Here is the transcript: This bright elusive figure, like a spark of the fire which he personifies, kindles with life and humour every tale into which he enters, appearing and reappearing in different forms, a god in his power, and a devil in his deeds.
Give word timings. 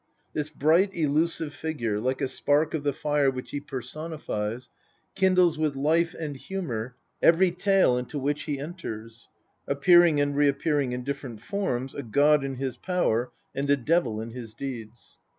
This 0.33 0.49
bright 0.49 0.95
elusive 0.95 1.53
figure, 1.53 1.99
like 1.99 2.21
a 2.21 2.27
spark 2.27 2.73
of 2.73 2.81
the 2.81 2.91
fire 2.91 3.29
which 3.29 3.51
he 3.51 3.59
personifies, 3.59 4.67
kindles 5.13 5.59
with 5.59 5.75
life 5.75 6.15
and 6.19 6.35
humour 6.35 6.95
every 7.21 7.51
tale 7.51 7.99
into 7.99 8.17
which 8.17 8.45
he 8.45 8.57
enters, 8.57 9.29
appearing 9.67 10.19
and 10.19 10.35
reappearing 10.35 10.91
in 10.91 11.03
different 11.03 11.39
forms, 11.39 11.93
a 11.93 12.01
god 12.01 12.43
in 12.43 12.55
his 12.55 12.77
power, 12.77 13.31
and 13.53 13.69
a 13.69 13.77
devil 13.77 14.19
in 14.19 14.31
his 14.31 14.55
deeds. 14.55 15.19